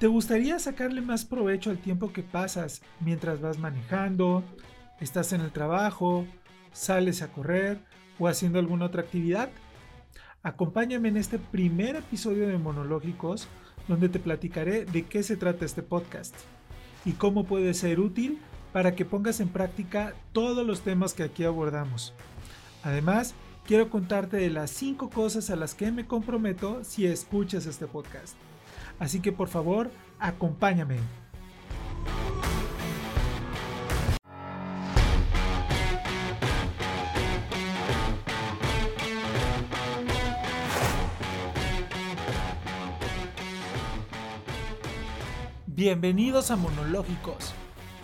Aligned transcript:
¿Te 0.00 0.06
gustaría 0.06 0.58
sacarle 0.58 1.02
más 1.02 1.26
provecho 1.26 1.68
al 1.68 1.76
tiempo 1.76 2.10
que 2.10 2.22
pasas 2.22 2.80
mientras 3.00 3.42
vas 3.42 3.58
manejando, 3.58 4.42
estás 4.98 5.34
en 5.34 5.42
el 5.42 5.52
trabajo, 5.52 6.26
sales 6.72 7.20
a 7.20 7.30
correr 7.30 7.82
o 8.18 8.26
haciendo 8.26 8.58
alguna 8.58 8.86
otra 8.86 9.02
actividad? 9.02 9.50
Acompáñame 10.42 11.10
en 11.10 11.18
este 11.18 11.38
primer 11.38 11.96
episodio 11.96 12.48
de 12.48 12.56
Monológicos 12.56 13.46
donde 13.88 14.08
te 14.08 14.20
platicaré 14.20 14.86
de 14.86 15.04
qué 15.04 15.22
se 15.22 15.36
trata 15.36 15.66
este 15.66 15.82
podcast 15.82 16.34
y 17.04 17.12
cómo 17.12 17.44
puede 17.44 17.74
ser 17.74 18.00
útil 18.00 18.38
para 18.72 18.94
que 18.94 19.04
pongas 19.04 19.38
en 19.40 19.50
práctica 19.50 20.14
todos 20.32 20.66
los 20.66 20.80
temas 20.80 21.12
que 21.12 21.24
aquí 21.24 21.44
abordamos. 21.44 22.14
Además, 22.84 23.34
quiero 23.66 23.90
contarte 23.90 24.38
de 24.38 24.48
las 24.48 24.70
5 24.70 25.10
cosas 25.10 25.50
a 25.50 25.56
las 25.56 25.74
que 25.74 25.92
me 25.92 26.06
comprometo 26.06 26.84
si 26.84 27.04
escuchas 27.04 27.66
este 27.66 27.86
podcast. 27.86 28.34
Así 29.00 29.20
que 29.20 29.32
por 29.32 29.48
favor, 29.48 29.90
acompáñame. 30.18 30.98
Bienvenidos 45.66 46.50
a 46.50 46.56
Monológicos, 46.56 47.54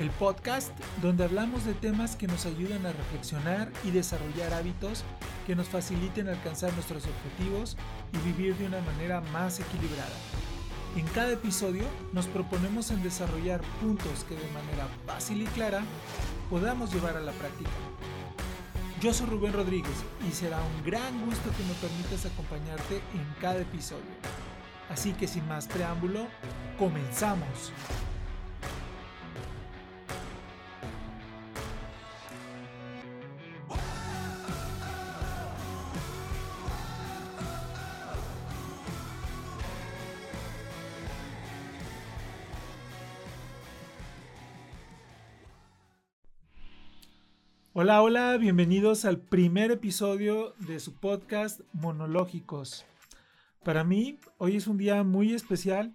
el 0.00 0.08
podcast 0.08 0.70
donde 1.02 1.24
hablamos 1.24 1.66
de 1.66 1.74
temas 1.74 2.16
que 2.16 2.26
nos 2.26 2.46
ayudan 2.46 2.86
a 2.86 2.92
reflexionar 2.92 3.70
y 3.84 3.90
desarrollar 3.90 4.54
hábitos 4.54 5.04
que 5.46 5.54
nos 5.54 5.68
faciliten 5.68 6.28
alcanzar 6.28 6.72
nuestros 6.72 7.04
objetivos 7.04 7.76
y 8.14 8.32
vivir 8.32 8.56
de 8.56 8.66
una 8.66 8.80
manera 8.80 9.20
más 9.20 9.60
equilibrada. 9.60 10.35
En 10.96 11.06
cada 11.08 11.32
episodio 11.32 11.82
nos 12.14 12.26
proponemos 12.26 12.90
en 12.90 13.02
desarrollar 13.02 13.60
puntos 13.82 14.24
que 14.24 14.34
de 14.34 14.50
manera 14.52 14.88
fácil 15.04 15.42
y 15.42 15.44
clara 15.44 15.82
podamos 16.48 16.90
llevar 16.90 17.18
a 17.18 17.20
la 17.20 17.32
práctica. 17.32 17.70
Yo 19.02 19.12
soy 19.12 19.26
Rubén 19.26 19.52
Rodríguez 19.52 19.92
y 20.26 20.32
será 20.32 20.58
un 20.58 20.84
gran 20.86 21.26
gusto 21.26 21.50
que 21.50 21.64
me 21.64 21.74
permitas 21.74 22.24
acompañarte 22.24 23.02
en 23.12 23.26
cada 23.42 23.58
episodio. 23.60 24.06
Así 24.88 25.12
que 25.12 25.28
sin 25.28 25.46
más 25.46 25.66
preámbulo, 25.66 26.28
comenzamos. 26.78 27.72
Hola, 47.78 48.00
hola, 48.00 48.38
bienvenidos 48.38 49.04
al 49.04 49.18
primer 49.18 49.70
episodio 49.70 50.54
de 50.60 50.80
su 50.80 50.94
podcast 50.94 51.60
Monológicos. 51.74 52.86
Para 53.62 53.84
mí, 53.84 54.18
hoy 54.38 54.56
es 54.56 54.66
un 54.66 54.78
día 54.78 55.02
muy 55.02 55.34
especial 55.34 55.92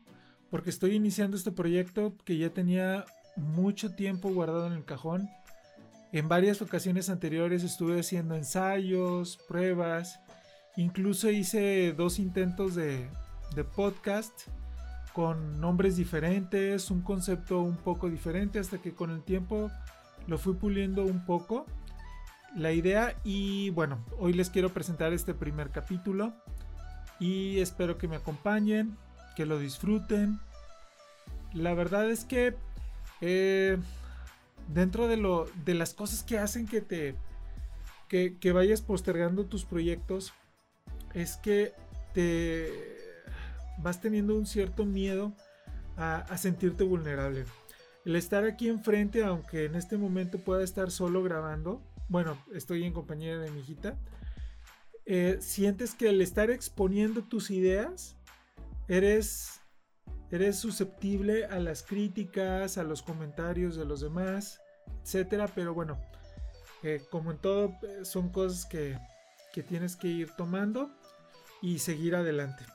porque 0.52 0.70
estoy 0.70 0.94
iniciando 0.94 1.36
este 1.36 1.52
proyecto 1.52 2.14
que 2.24 2.38
ya 2.38 2.52
tenía 2.52 3.06
mucho 3.36 3.96
tiempo 3.96 4.30
guardado 4.30 4.68
en 4.68 4.74
el 4.74 4.86
cajón. 4.86 5.28
En 6.12 6.30
varias 6.30 6.62
ocasiones 6.62 7.10
anteriores 7.10 7.64
estuve 7.64 8.00
haciendo 8.00 8.36
ensayos, 8.36 9.40
pruebas, 9.48 10.20
incluso 10.78 11.32
hice 11.32 11.94
dos 11.94 12.20
intentos 12.20 12.76
de, 12.76 13.10
de 13.56 13.64
podcast 13.64 14.50
con 15.14 15.60
nombres 15.60 15.98
diferentes, 15.98 16.92
un 16.92 17.02
concepto 17.02 17.60
un 17.60 17.78
poco 17.78 18.08
diferente, 18.08 18.60
hasta 18.60 18.78
que 18.78 18.94
con 18.94 19.10
el 19.10 19.24
tiempo 19.24 19.72
lo 20.28 20.38
fui 20.38 20.54
puliendo 20.54 21.04
un 21.04 21.26
poco 21.26 21.66
la 22.56 22.72
idea 22.72 23.16
y 23.24 23.70
bueno, 23.72 24.04
hoy 24.20 24.34
les 24.34 24.50
quiero 24.50 24.70
presentar 24.70 25.14
este 25.14 25.34
primer 25.34 25.70
capítulo 25.70 26.34
y 27.20 27.60
espero 27.60 27.98
que 27.98 28.08
me 28.08 28.18
acompañen, 28.18 28.98
que 29.36 29.46
lo 29.46 29.60
disfruten. 29.60 30.40
La 31.54 31.74
verdad 31.74 32.10
es 32.10 32.26
que 32.26 32.56
eh, 33.22 33.78
dentro 34.68 35.08
de, 35.08 35.18
lo, 35.18 35.48
de 35.64 35.76
las 35.76 35.94
cosas 35.94 36.24
que 36.24 36.40
hacen 36.40 36.68
que 36.68 36.82
te 36.82 37.16
que, 38.08 38.52
vayas 38.52 38.82
postergando 38.82 39.46
tus 39.46 39.64
proyectos 39.64 40.34
es 41.14 41.38
que 41.38 41.74
te 42.14 42.70
vas 43.78 44.02
teniendo 44.02 44.36
un 44.36 44.46
cierto 44.46 44.86
miedo 44.86 45.32
a 45.96 46.36
sentirte 46.38 46.84
vulnerable. 46.84 47.46
El 48.06 48.16
estar 48.16 48.44
aquí 48.46 48.68
enfrente, 48.68 49.24
aunque 49.24 49.66
en 49.66 49.76
este 49.76 49.98
momento 49.98 50.40
pueda 50.40 50.64
estar 50.64 50.90
solo 50.90 51.22
grabando, 51.22 51.82
bueno, 52.08 52.38
estoy 52.54 52.84
en 52.84 52.94
compañía 52.94 53.38
de 53.38 53.52
mi 53.52 53.62
hijita, 53.62 53.98
eh, 55.06 55.38
sientes 55.40 55.94
que 55.94 56.10
al 56.10 56.22
estar 56.22 56.50
exponiendo 56.50 57.24
tus 57.24 57.52
ideas, 57.52 58.18
eres, 58.88 59.62
eres 60.32 60.58
susceptible 60.58 61.46
a 61.46 61.60
las 61.60 61.84
críticas, 61.84 62.78
a 62.78 62.84
los 62.84 63.02
comentarios 63.02 63.76
de 63.76 63.86
los 63.86 64.02
demás, 64.02 64.60
etcétera, 65.04 65.48
pero 65.54 65.74
bueno, 65.74 66.00
eh, 66.84 67.02
como 67.12 67.32
en 67.32 67.38
todo, 67.38 67.76
eh, 67.84 68.04
son 68.04 68.30
cosas 68.30 68.66
que, 68.66 68.98
que 69.54 69.62
tienes 69.62 69.96
que 69.96 70.08
ir 70.08 70.32
tomando 70.32 70.90
y 71.62 71.80
seguir 71.80 72.16
adelante. 72.16 72.66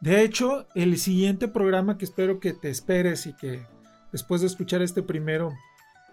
De 0.00 0.22
hecho, 0.22 0.66
el 0.74 0.98
siguiente 0.98 1.46
programa 1.46 1.98
que 1.98 2.04
espero 2.04 2.40
que 2.40 2.52
te 2.54 2.70
esperes 2.70 3.26
y 3.26 3.34
que 3.34 3.64
después 4.12 4.40
de 4.40 4.46
escuchar 4.46 4.82
este 4.82 5.02
primero, 5.02 5.52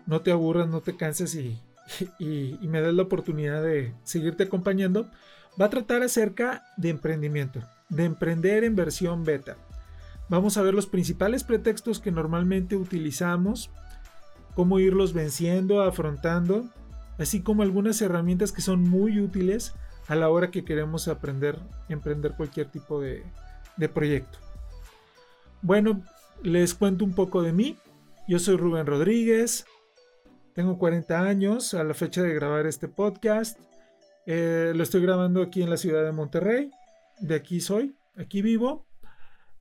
no 0.06 0.22
te 0.22 0.32
aburras, 0.32 0.68
no 0.68 0.82
te 0.82 0.96
canses 0.96 1.36
y, 1.36 1.62
me 2.62 2.82
das 2.82 2.94
la 2.94 3.04
oportunidad 3.04 3.64
de 3.64 3.94
seguirte 4.04 4.44
acompañando, 4.44 5.10
va 5.60 5.66
a 5.66 5.70
tratar 5.70 6.04
acerca 6.04 6.64
de 6.78 6.90
emprendimiento, 6.90 7.62
de 7.90 8.06
emprender 8.06 8.64
en 8.64 8.76
versión 8.76 9.24
beta. 9.24 9.58
Vamos 10.30 10.58
a 10.58 10.62
ver 10.62 10.74
los 10.74 10.86
principales 10.86 11.44
pretextos 11.44 12.00
que 12.00 12.12
normalmente 12.12 12.76
utilizamos, 12.76 13.72
cómo 14.54 14.80
irlos 14.80 15.14
venciendo, 15.14 15.82
afrontando, 15.82 16.70
así 17.18 17.42
como 17.42 17.64
algunas 17.64 18.02
herramientas 18.02 18.52
que 18.52 18.62
son 18.62 18.84
muy 18.84 19.20
útiles 19.20 19.74
a 20.08 20.16
la 20.16 20.30
hora 20.30 20.52
que 20.52 20.64
queremos 20.64 21.08
aprender, 21.08 21.60
emprender 21.88 22.34
cualquier 22.36 22.68
tipo 22.68 23.02
de 23.02 23.24
proyecto. 23.94 24.38
Bueno, 25.62 26.02
les 26.44 26.74
cuento 26.74 27.06
un 27.06 27.14
poco 27.14 27.42
de 27.42 27.54
mí. 27.54 27.78
Yo 28.30 28.38
soy 28.38 28.58
Rubén 28.58 28.86
Rodríguez, 28.86 29.66
tengo 30.54 30.78
40 30.78 31.20
años 31.20 31.74
a 31.74 31.84
la 31.84 31.96
fecha 31.96 32.22
de 32.22 32.32
grabar 32.36 32.68
este 32.68 32.88
podcast. 32.88 33.60
Eh, 34.28 34.72
lo 34.76 34.84
estoy 34.84 35.02
grabando 35.02 35.42
aquí 35.42 35.64
en 35.64 35.72
la 35.72 35.78
ciudad 35.78 36.06
de 36.06 36.12
Monterrey. 36.12 36.70
De 37.20 37.34
aquí 37.34 37.60
soy, 37.60 37.96
aquí 38.16 38.44
vivo. 38.44 38.86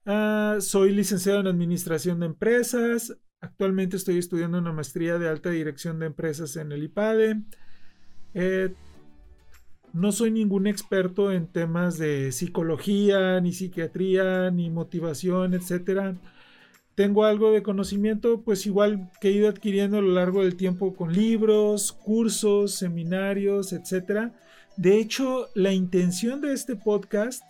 Ah, 0.05 0.59
soy 0.61 0.93
licenciado 0.93 1.41
en 1.41 1.47
Administración 1.47 2.21
de 2.21 2.27
Empresas. 2.27 3.17
Actualmente 3.41 3.97
estoy 3.97 4.19
estudiando 4.19 4.59
una 4.59 4.75
maestría 4.75 5.17
de 5.17 5.31
alta 5.31 5.49
dirección 5.49 5.99
de 5.99 6.05
empresas 6.05 6.55
en 6.57 6.71
el 6.71 6.83
IPADE. 6.83 7.41
Eh, 8.35 8.75
no 9.95 10.13
soy 10.13 10.31
ningún 10.31 10.67
experto 10.67 11.33
en 11.33 11.47
temas 11.47 11.97
de 11.97 12.33
psicología, 12.33 13.41
ni 13.41 13.55
psiquiatría, 13.55 14.51
ni 14.51 14.69
motivación, 14.69 15.55
etcétera 15.55 16.19
tengo 16.99 17.25
algo 17.25 17.53
de 17.53 17.63
conocimiento, 17.63 18.41
pues 18.41 18.67
igual 18.67 19.09
que 19.21 19.29
he 19.29 19.31
ido 19.31 19.49
adquiriendo 19.49 19.99
a 19.99 20.01
lo 20.01 20.09
largo 20.09 20.43
del 20.43 20.57
tiempo 20.57 20.97
con 20.97 21.13
libros, 21.13 21.93
cursos, 21.93 22.75
seminarios, 22.75 23.73
etc. 23.73 24.33
De 24.77 24.99
hecho, 24.99 25.47
la 25.55 25.73
intención 25.73 26.41
de 26.41 26.53
este 26.53 26.75
podcast 26.75 27.45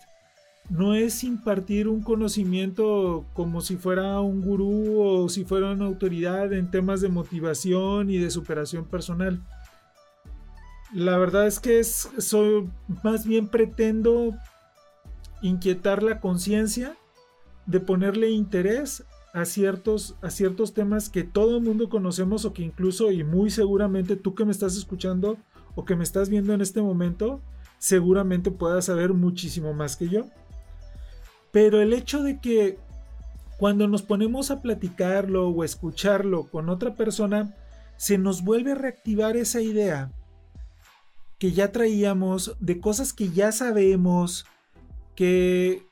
no 0.69 0.93
es 0.93 1.23
impartir 1.23 1.87
un 1.87 2.03
conocimiento 2.03 3.25
como 3.33 3.61
si 3.61 3.75
fuera 3.75 4.19
un 4.19 4.41
gurú 4.41 5.01
o 5.01 5.29
si 5.29 5.45
fuera 5.45 5.71
una 5.71 5.85
autoridad 5.85 6.53
en 6.53 6.69
temas 6.69 7.01
de 7.01 7.09
motivación 7.09 8.11
y 8.11 8.19
de 8.19 8.29
superación 8.29 8.85
personal. 8.85 9.41
La 10.93 11.17
verdad 11.17 11.47
es 11.47 11.59
que 11.59 11.79
es, 11.79 12.07
soy, 12.19 12.69
más 13.03 13.25
bien 13.25 13.47
pretendo 13.47 14.35
inquietar 15.41 16.03
la 16.03 16.19
conciencia 16.19 16.95
de 17.65 17.79
ponerle 17.79 18.29
interés 18.29 19.03
a 19.33 19.45
ciertos, 19.45 20.15
a 20.21 20.29
ciertos 20.29 20.73
temas 20.73 21.09
que 21.09 21.23
todo 21.23 21.57
el 21.57 21.63
mundo 21.63 21.89
conocemos 21.89 22.45
o 22.45 22.53
que 22.53 22.63
incluso 22.63 23.11
y 23.11 23.23
muy 23.23 23.49
seguramente 23.49 24.15
tú 24.15 24.35
que 24.35 24.45
me 24.45 24.51
estás 24.51 24.75
escuchando 24.75 25.37
o 25.75 25.85
que 25.85 25.95
me 25.95 26.03
estás 26.03 26.29
viendo 26.29 26.53
en 26.53 26.61
este 26.61 26.81
momento, 26.81 27.41
seguramente 27.77 28.51
puedas 28.51 28.85
saber 28.85 29.13
muchísimo 29.13 29.73
más 29.73 29.95
que 29.95 30.09
yo. 30.09 30.25
Pero 31.51 31.81
el 31.81 31.93
hecho 31.93 32.23
de 32.23 32.39
que 32.39 32.77
cuando 33.57 33.87
nos 33.87 34.01
ponemos 34.01 34.51
a 34.51 34.61
platicarlo 34.61 35.49
o 35.49 35.63
escucharlo 35.63 36.45
con 36.45 36.69
otra 36.69 36.95
persona, 36.95 37.55
se 37.97 38.17
nos 38.17 38.43
vuelve 38.43 38.71
a 38.71 38.75
reactivar 38.75 39.35
esa 39.35 39.61
idea 39.61 40.11
que 41.37 41.51
ya 41.51 41.71
traíamos, 41.71 42.55
de 42.59 42.79
cosas 42.79 43.13
que 43.13 43.29
ya 43.29 43.51
sabemos, 43.51 44.45
que, 45.15 45.83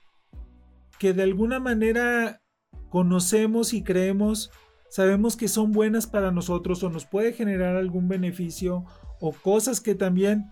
que 0.99 1.13
de 1.13 1.23
alguna 1.23 1.59
manera 1.59 2.41
conocemos 2.89 3.73
y 3.73 3.83
creemos, 3.83 4.51
sabemos 4.89 5.35
que 5.35 5.47
son 5.47 5.71
buenas 5.71 6.07
para 6.07 6.31
nosotros 6.31 6.83
o 6.83 6.89
nos 6.89 7.05
puede 7.05 7.33
generar 7.33 7.75
algún 7.75 8.07
beneficio 8.07 8.85
o 9.19 9.31
cosas 9.31 9.81
que 9.81 9.95
también 9.95 10.51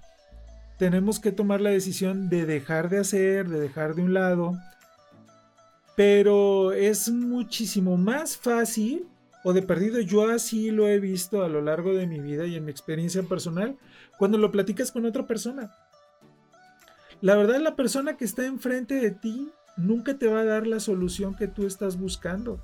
tenemos 0.77 1.19
que 1.19 1.31
tomar 1.31 1.61
la 1.61 1.69
decisión 1.69 2.29
de 2.29 2.45
dejar 2.45 2.89
de 2.89 2.99
hacer, 2.99 3.47
de 3.47 3.59
dejar 3.59 3.95
de 3.95 4.03
un 4.03 4.13
lado. 4.13 4.53
Pero 5.95 6.73
es 6.73 7.09
muchísimo 7.09 7.95
más 7.95 8.35
fácil, 8.35 9.07
o 9.45 9.53
de 9.53 9.61
perdido 9.61 10.01
yo 10.01 10.29
así 10.29 10.71
lo 10.71 10.87
he 10.89 10.99
visto 10.99 11.43
a 11.43 11.49
lo 11.49 11.61
largo 11.61 11.93
de 11.93 12.07
mi 12.07 12.19
vida 12.19 12.45
y 12.45 12.55
en 12.55 12.65
mi 12.65 12.71
experiencia 12.71 13.23
personal, 13.23 13.77
cuando 14.17 14.37
lo 14.37 14.51
platicas 14.51 14.91
con 14.91 15.05
otra 15.05 15.25
persona. 15.25 15.73
La 17.21 17.35
verdad, 17.35 17.61
la 17.61 17.77
persona 17.77 18.17
que 18.17 18.25
está 18.25 18.45
enfrente 18.45 18.95
de 18.95 19.11
ti 19.11 19.49
nunca 19.77 20.17
te 20.17 20.27
va 20.27 20.41
a 20.41 20.45
dar 20.45 20.67
la 20.67 20.79
solución 20.79 21.35
que 21.35 21.47
tú 21.47 21.65
estás 21.65 21.99
buscando. 21.99 22.59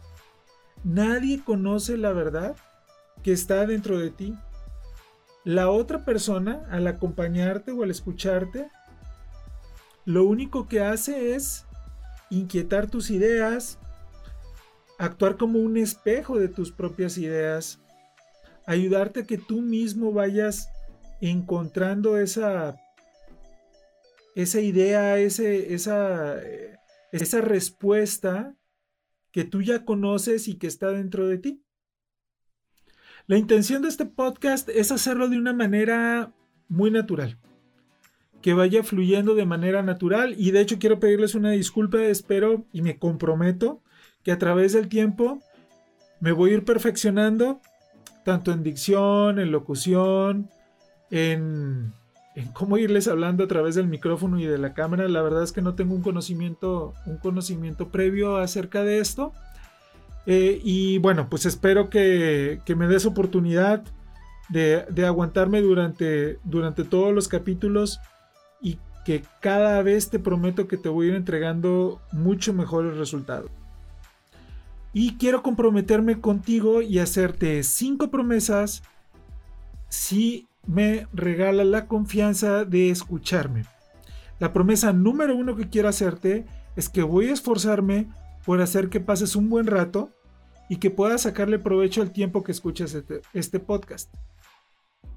Nadie 0.83 1.43
conoce 1.43 1.97
la 1.97 2.11
verdad 2.11 2.55
que 3.23 3.31
está 3.31 3.65
dentro 3.65 3.99
de 3.99 4.11
ti. 4.11 4.35
La 5.43 5.69
otra 5.69 6.05
persona, 6.05 6.65
al 6.69 6.87
acompañarte 6.87 7.71
o 7.71 7.83
al 7.83 7.91
escucharte, 7.91 8.69
lo 10.05 10.25
único 10.25 10.67
que 10.67 10.81
hace 10.81 11.35
es 11.35 11.65
inquietar 12.29 12.89
tus 12.89 13.09
ideas, 13.11 13.77
actuar 14.97 15.37
como 15.37 15.59
un 15.59 15.77
espejo 15.77 16.39
de 16.39 16.47
tus 16.47 16.71
propias 16.71 17.17
ideas, 17.17 17.79
ayudarte 18.65 19.21
a 19.21 19.23
que 19.23 19.37
tú 19.37 19.61
mismo 19.61 20.11
vayas 20.11 20.69
encontrando 21.21 22.17
esa, 22.17 22.75
esa 24.35 24.59
idea, 24.59 25.17
ese, 25.19 25.73
esa, 25.73 26.37
esa 27.11 27.41
respuesta 27.41 28.55
que 29.31 29.43
tú 29.43 29.61
ya 29.61 29.85
conoces 29.85 30.47
y 30.47 30.55
que 30.55 30.67
está 30.67 30.89
dentro 30.91 31.27
de 31.27 31.37
ti. 31.37 31.63
La 33.27 33.37
intención 33.37 33.81
de 33.81 33.89
este 33.89 34.05
podcast 34.05 34.67
es 34.69 34.91
hacerlo 34.91 35.29
de 35.29 35.37
una 35.37 35.53
manera 35.53 36.33
muy 36.67 36.91
natural, 36.91 37.37
que 38.41 38.53
vaya 38.53 38.83
fluyendo 38.83 39.35
de 39.35 39.45
manera 39.45 39.83
natural 39.83 40.35
y 40.37 40.51
de 40.51 40.61
hecho 40.61 40.79
quiero 40.79 40.99
pedirles 40.99 41.35
una 41.35 41.51
disculpa, 41.51 42.01
espero 42.01 42.65
y 42.73 42.81
me 42.81 42.97
comprometo 42.97 43.81
que 44.23 44.31
a 44.31 44.37
través 44.37 44.73
del 44.73 44.89
tiempo 44.89 45.39
me 46.19 46.31
voy 46.31 46.51
a 46.51 46.53
ir 46.55 46.65
perfeccionando, 46.65 47.61
tanto 48.23 48.51
en 48.51 48.63
dicción, 48.63 49.39
en 49.39 49.51
locución, 49.51 50.49
en, 51.09 51.93
en 52.35 52.47
cómo 52.51 52.77
irles 52.77 53.07
hablando 53.07 53.43
a 53.43 53.47
través 53.47 53.75
del 53.75 53.87
micrófono 53.87 54.39
y 54.39 54.45
de 54.45 54.57
la 54.57 54.73
cámara. 54.73 55.07
La 55.07 55.21
verdad 55.21 55.43
es 55.43 55.51
que 55.51 55.61
no 55.61 55.75
tengo 55.75 55.93
un 55.93 56.01
conocimiento, 56.01 56.93
un 57.05 57.17
conocimiento 57.17 57.89
previo 57.89 58.37
acerca 58.37 58.83
de 58.83 58.99
esto. 58.99 59.33
Eh, 60.25 60.61
y 60.63 60.99
bueno, 60.99 61.27
pues 61.29 61.45
espero 61.45 61.89
que, 61.89 62.61
me 62.75 62.87
des 62.87 63.05
oportunidad 63.05 63.83
de, 64.49 64.85
aguantarme 65.05 65.61
durante, 65.61 66.39
durante 66.43 66.83
todos 66.83 67.13
los 67.13 67.27
capítulos 67.27 67.99
y 68.61 68.77
que 69.05 69.23
cada 69.41 69.81
vez 69.81 70.09
te 70.09 70.19
prometo 70.19 70.67
que 70.67 70.77
te 70.77 70.89
voy 70.89 71.07
a 71.07 71.09
ir 71.09 71.15
entregando 71.15 71.99
mucho 72.11 72.53
mejores 72.53 72.97
resultados. 72.97 73.49
Y 74.93 75.15
quiero 75.17 75.41
comprometerme 75.41 76.19
contigo 76.19 76.81
y 76.81 76.99
hacerte 76.99 77.63
cinco 77.63 78.11
promesas 78.11 78.83
si 79.87 80.47
me 80.65 81.07
regala 81.13 81.63
la 81.63 81.87
confianza 81.87 82.65
de 82.65 82.89
escucharme. 82.89 83.65
La 84.39 84.53
promesa 84.53 84.93
número 84.93 85.35
uno 85.35 85.55
que 85.55 85.69
quiero 85.69 85.89
hacerte 85.89 86.45
es 86.75 86.89
que 86.89 87.03
voy 87.03 87.27
a 87.27 87.33
esforzarme 87.33 88.07
por 88.45 88.61
hacer 88.61 88.89
que 88.89 88.99
pases 88.99 89.35
un 89.35 89.49
buen 89.49 89.67
rato 89.67 90.09
y 90.69 90.77
que 90.77 90.89
puedas 90.89 91.23
sacarle 91.23 91.59
provecho 91.59 92.01
al 92.01 92.11
tiempo 92.11 92.43
que 92.43 92.51
escuchas 92.51 92.93
este, 92.93 93.21
este 93.33 93.59
podcast. 93.59 94.13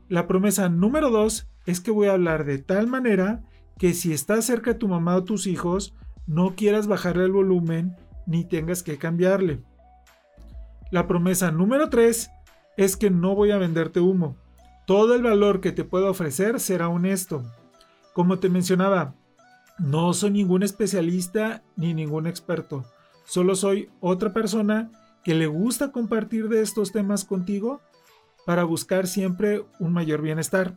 La 0.08 0.26
promesa 0.26 0.68
número 0.68 1.10
dos 1.10 1.48
es 1.66 1.80
que 1.80 1.90
voy 1.90 2.08
a 2.08 2.12
hablar 2.12 2.44
de 2.44 2.58
tal 2.58 2.86
manera 2.86 3.42
que 3.78 3.94
si 3.94 4.12
estás 4.12 4.44
cerca 4.44 4.72
de 4.72 4.78
tu 4.78 4.88
mamá 4.88 5.16
o 5.16 5.24
tus 5.24 5.46
hijos, 5.46 5.94
no 6.26 6.54
quieras 6.54 6.86
bajarle 6.86 7.24
el 7.24 7.32
volumen 7.32 7.96
ni 8.26 8.44
tengas 8.44 8.82
que 8.82 8.98
cambiarle. 8.98 9.62
La 10.90 11.06
promesa 11.06 11.50
número 11.50 11.88
3 11.90 12.30
es 12.76 12.96
que 12.96 13.10
no 13.10 13.34
voy 13.34 13.50
a 13.50 13.58
venderte 13.58 14.00
humo. 14.00 14.36
Todo 14.86 15.14
el 15.14 15.22
valor 15.22 15.60
que 15.60 15.72
te 15.72 15.84
puedo 15.84 16.10
ofrecer 16.10 16.60
será 16.60 16.88
honesto. 16.88 17.42
Como 18.12 18.38
te 18.38 18.48
mencionaba, 18.48 19.14
no 19.78 20.12
soy 20.12 20.30
ningún 20.30 20.62
especialista 20.62 21.62
ni 21.76 21.94
ningún 21.94 22.26
experto. 22.26 22.84
Solo 23.24 23.56
soy 23.56 23.90
otra 24.00 24.32
persona 24.32 24.90
que 25.24 25.34
le 25.34 25.46
gusta 25.46 25.90
compartir 25.90 26.48
de 26.48 26.60
estos 26.60 26.92
temas 26.92 27.24
contigo 27.24 27.80
para 28.44 28.64
buscar 28.64 29.06
siempre 29.06 29.64
un 29.78 29.92
mayor 29.92 30.20
bienestar. 30.20 30.76